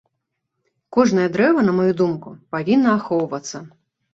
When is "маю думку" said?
1.81-2.35